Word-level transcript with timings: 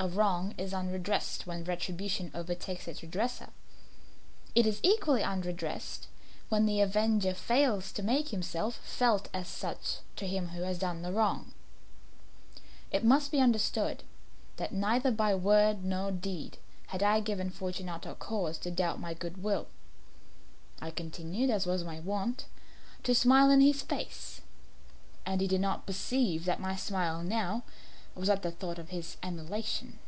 A 0.00 0.08
wrong 0.08 0.52
is 0.58 0.72
unredressed 0.74 1.46
when 1.46 1.62
retribution 1.62 2.32
overtakes 2.34 2.88
its 2.88 3.02
redresser. 3.04 3.50
It 4.52 4.66
is 4.66 4.80
equally 4.82 5.22
unredressed 5.22 6.08
when 6.48 6.66
the 6.66 6.80
avenger 6.80 7.34
fails 7.34 7.92
to 7.92 8.02
make 8.02 8.30
himself 8.30 8.78
felt 8.84 9.28
as 9.32 9.46
such 9.46 9.98
to 10.16 10.26
him 10.26 10.48
who 10.48 10.62
has 10.62 10.80
done 10.80 11.02
the 11.02 11.12
wrong. 11.12 11.54
It 12.90 13.04
must 13.04 13.30
be 13.30 13.38
understood 13.38 14.02
that 14.56 14.74
neither 14.74 15.12
by 15.12 15.36
word 15.36 15.84
nor 15.84 16.10
deed 16.10 16.58
had 16.88 17.04
I 17.04 17.20
given 17.20 17.48
Fortunato 17.48 18.16
cause 18.16 18.58
to 18.58 18.72
doubt 18.72 18.98
my 18.98 19.14
good 19.14 19.40
will. 19.44 19.68
I 20.80 20.90
continued, 20.90 21.48
as 21.48 21.64
was 21.64 21.84
my 21.84 22.00
wont, 22.00 22.46
to 23.04 23.14
smile 23.14 23.50
in 23.52 23.60
his 23.60 23.82
face, 23.82 24.40
and 25.24 25.40
he 25.40 25.46
did 25.46 25.60
not 25.60 25.86
perceive 25.86 26.44
that 26.46 26.58
my 26.58 26.74
smile 26.74 27.22
now 27.22 27.62
was 28.14 28.28
at 28.28 28.42
the 28.42 28.50
thought 28.50 28.78
of 28.78 28.90
his 28.90 29.16
immolation. 29.22 29.98